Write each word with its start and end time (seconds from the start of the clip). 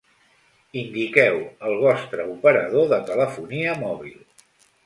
Indiqueu 0.83 1.37
el 1.71 1.77
vostre 1.83 2.27
operador 2.31 2.91
de 2.95 3.01
telefonia 3.11 3.81
mòbil. 3.87 4.21